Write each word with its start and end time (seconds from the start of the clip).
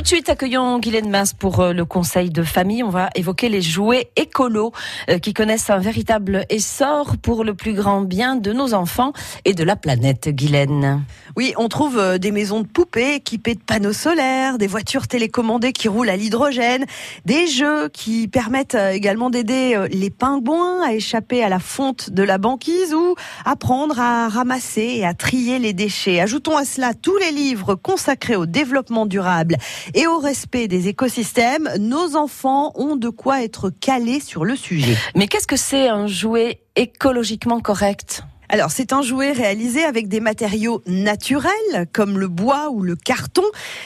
Tout 0.00 0.04
de 0.04 0.08
suite, 0.08 0.30
accueillons 0.30 0.78
Guylaine 0.78 1.10
Mas 1.10 1.34
pour 1.34 1.60
euh, 1.60 1.74
le 1.74 1.84
conseil 1.84 2.30
de 2.30 2.42
famille. 2.42 2.82
On 2.82 2.88
va 2.88 3.10
évoquer 3.16 3.50
les 3.50 3.60
jouets 3.60 4.10
écolos 4.16 4.72
euh, 5.10 5.18
qui 5.18 5.34
connaissent 5.34 5.68
un 5.68 5.76
véritable 5.76 6.46
essor 6.48 7.18
pour 7.18 7.44
le 7.44 7.52
plus 7.52 7.74
grand 7.74 8.00
bien 8.00 8.36
de 8.36 8.54
nos 8.54 8.72
enfants 8.72 9.12
et 9.44 9.52
de 9.52 9.62
la 9.62 9.76
planète, 9.76 10.30
Guylaine. 10.30 11.04
Oui, 11.36 11.52
on 11.58 11.68
trouve 11.68 11.98
euh, 11.98 12.16
des 12.16 12.30
maisons 12.30 12.62
de 12.62 12.66
poupées 12.66 13.16
équipées 13.16 13.54
de 13.54 13.60
panneaux 13.60 13.92
solaires, 13.92 14.56
des 14.56 14.68
voitures 14.68 15.06
télécommandées 15.06 15.74
qui 15.74 15.86
roulent 15.86 16.08
à 16.08 16.16
l'hydrogène, 16.16 16.86
des 17.26 17.46
jeux 17.46 17.90
qui 17.90 18.26
permettent 18.26 18.78
également 18.94 19.28
d'aider 19.28 19.84
les 19.92 20.08
pingouins 20.08 20.80
à 20.82 20.94
échapper 20.94 21.44
à 21.44 21.50
la 21.50 21.58
fonte 21.58 22.08
de 22.08 22.22
la 22.22 22.38
banquise 22.38 22.94
ou 22.94 23.16
apprendre 23.44 24.00
à 24.00 24.30
ramasser 24.30 24.94
et 24.96 25.04
à 25.04 25.12
trier 25.12 25.58
les 25.58 25.74
déchets. 25.74 26.22
Ajoutons 26.22 26.56
à 26.56 26.64
cela 26.64 26.94
tous 26.94 27.18
les 27.18 27.32
livres 27.32 27.74
consacrés 27.74 28.36
au 28.36 28.46
développement 28.46 29.04
durable 29.04 29.58
et 29.94 30.06
au 30.06 30.18
respect 30.18 30.68
des 30.68 30.88
écosystèmes, 30.88 31.68
nos 31.78 32.16
enfants 32.16 32.72
ont 32.74 32.96
de 32.96 33.08
quoi 33.08 33.42
être 33.42 33.70
calés 33.70 34.20
sur 34.20 34.44
le 34.44 34.56
sujet. 34.56 34.96
Mais 35.14 35.26
qu'est-ce 35.26 35.46
que 35.46 35.56
c'est 35.56 35.88
un 35.88 36.06
jouet 36.06 36.60
écologiquement 36.76 37.60
correct? 37.60 38.22
Alors, 38.52 38.72
c'est 38.72 38.92
un 38.92 39.00
jouet 39.00 39.30
réalisé 39.30 39.84
avec 39.84 40.08
des 40.08 40.18
matériaux 40.18 40.82
naturels, 40.84 41.86
comme 41.92 42.18
le 42.18 42.26
bois 42.26 42.70
ou 42.70 42.82
le 42.82 42.96
carton. 42.96 43.44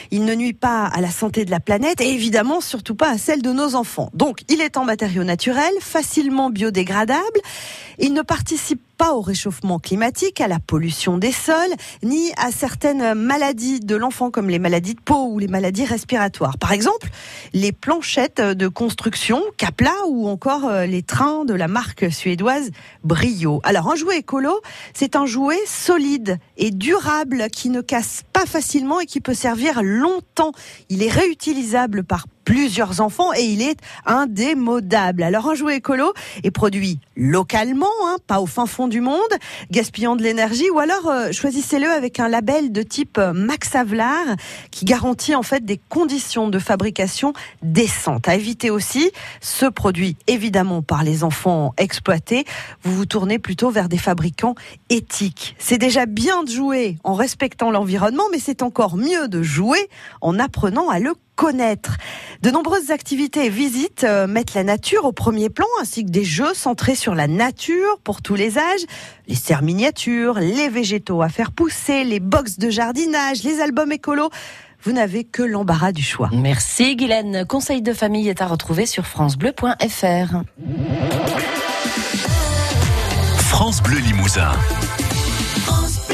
Il 0.09 0.25
ne 0.25 0.33
nuit 0.33 0.53
pas 0.53 0.85
à 0.85 1.01
la 1.01 1.11
santé 1.11 1.45
de 1.45 1.51
la 1.51 1.59
planète 1.59 2.01
et 2.01 2.11
évidemment 2.11 2.61
surtout 2.61 2.95
pas 2.95 3.11
à 3.11 3.19
celle 3.19 3.43
de 3.43 3.51
nos 3.51 3.75
enfants. 3.75 4.09
Donc, 4.15 4.39
il 4.49 4.61
est 4.61 4.75
en 4.77 4.83
matériaux 4.83 5.23
naturels, 5.23 5.75
facilement 5.81 6.49
biodégradable. 6.49 7.39
Il 7.99 8.13
ne 8.13 8.23
participe 8.23 8.81
pas 8.97 9.13
au 9.13 9.21
réchauffement 9.21 9.79
climatique, 9.79 10.41
à 10.41 10.47
la 10.47 10.59
pollution 10.59 11.17
des 11.17 11.31
sols, 11.31 11.55
ni 12.03 12.31
à 12.37 12.51
certaines 12.51 13.13
maladies 13.13 13.79
de 13.79 13.95
l'enfant 13.95 14.31
comme 14.31 14.49
les 14.49 14.59
maladies 14.59 14.95
de 14.95 15.01
peau 15.01 15.29
ou 15.31 15.39
les 15.39 15.47
maladies 15.47 15.85
respiratoires. 15.85 16.57
Par 16.57 16.71
exemple, 16.71 17.09
les 17.53 17.71
planchettes 17.71 18.41
de 18.41 18.67
construction 18.67 19.41
Capla 19.57 19.93
ou 20.07 20.27
encore 20.27 20.65
euh, 20.65 20.85
les 20.85 21.03
trains 21.03 21.45
de 21.45 21.53
la 21.53 21.67
marque 21.67 22.11
suédoise 22.11 22.71
Brio. 23.03 23.61
Alors 23.63 23.91
un 23.91 23.95
jouet 23.95 24.19
écolo, 24.19 24.61
c'est 24.93 25.15
un 25.15 25.25
jouet 25.25 25.59
solide 25.65 26.39
et 26.57 26.71
durable 26.71 27.47
qui 27.51 27.69
ne 27.69 27.81
casse 27.81 28.23
pas 28.33 28.45
facilement 28.45 28.99
et 28.99 29.05
qui 29.05 29.21
peut 29.21 29.33
servir 29.33 29.81
longtemps. 29.83 30.51
Il 30.89 31.03
est 31.03 31.11
réutilisable 31.11 32.03
par 32.03 32.27
plusieurs 32.45 33.01
enfants 33.01 33.33
et 33.33 33.43
il 33.43 33.61
est 33.61 33.77
indémodable. 34.05 35.23
Alors 35.23 35.49
un 35.49 35.55
jouet 35.55 35.77
écolo 35.77 36.13
est 36.43 36.51
produit 36.51 36.99
localement, 37.17 37.87
hein, 38.05 38.17
pas 38.27 38.39
au 38.39 38.45
fin 38.45 38.67
fond 38.67 38.87
du 38.87 39.01
monde, 39.01 39.19
gaspillant 39.71 40.15
de 40.15 40.23
l'énergie, 40.23 40.69
ou 40.69 40.79
alors 40.79 41.07
euh, 41.07 41.31
choisissez-le 41.31 41.89
avec 41.89 42.19
un 42.19 42.29
label 42.29 42.71
de 42.71 42.83
type 42.83 43.17
euh, 43.17 43.33
Max 43.33 43.75
Havelaar 43.75 44.35
qui 44.71 44.85
garantit 44.85 45.35
en 45.35 45.43
fait 45.43 45.65
des 45.65 45.79
conditions 45.89 46.47
de 46.47 46.59
fabrication 46.59 47.33
décentes. 47.63 48.27
À 48.27 48.35
éviter 48.35 48.69
aussi 48.69 49.11
ce 49.41 49.65
produit 49.65 50.15
évidemment 50.27 50.81
par 50.81 51.03
les 51.03 51.23
enfants 51.23 51.73
exploités. 51.77 52.45
Vous 52.83 52.95
vous 52.95 53.05
tournez 53.05 53.39
plutôt 53.39 53.71
vers 53.71 53.89
des 53.89 53.97
fabricants 53.97 54.55
éthiques. 54.89 55.55
C'est 55.57 55.77
déjà 55.77 56.05
bien 56.05 56.43
de 56.43 56.49
jouer 56.49 56.97
en 57.03 57.15
respectant 57.15 57.71
l'environnement, 57.71 58.25
mais 58.31 58.39
c'est 58.39 58.61
encore 58.61 58.97
mieux 58.97 59.27
de 59.27 59.41
jouer 59.41 59.89
en 60.21 60.37
apprenant 60.37 60.89
à 60.89 60.99
le 60.99 61.13
connaître. 61.35 61.97
De 62.41 62.49
nombreuses 62.49 62.91
activités 62.91 63.45
et 63.45 63.49
visites 63.49 64.03
euh, 64.03 64.27
mettent 64.27 64.53
la 64.53 64.63
nature 64.63 65.05
au 65.05 65.11
premier 65.11 65.49
plan, 65.49 65.67
ainsi 65.81 66.05
que 66.05 66.11
des 66.11 66.23
jeux 66.23 66.53
centrés 66.53 66.95
sur 66.95 67.15
la 67.15 67.27
nature 67.27 67.99
pour 68.03 68.21
tous 68.21 68.35
les 68.35 68.57
âges, 68.57 68.85
les 69.27 69.35
serres 69.35 69.61
miniatures, 69.61 70.39
les 70.39 70.69
végétaux 70.69 71.21
à 71.21 71.29
faire 71.29 71.51
pousser, 71.51 72.03
les 72.03 72.19
box 72.19 72.57
de 72.57 72.69
jardinage, 72.69 73.43
les 73.43 73.61
albums 73.61 73.91
écolos. 73.91 74.29
Vous 74.83 74.91
n'avez 74.91 75.23
que 75.23 75.41
l'embarras 75.41 75.91
du 75.91 76.03
choix. 76.03 76.29
Merci 76.31 76.95
Guylaine. 76.95 77.45
Conseil 77.47 77.81
de 77.81 77.91
famille 77.91 78.29
est 78.29 78.41
à 78.41 78.45
retrouver 78.45 78.85
sur 78.85 79.07
francebleu.fr. 79.07 80.43
France 83.39 83.81
Bleu 83.81 83.97
Limousin. 83.97 84.51
France 85.65 86.04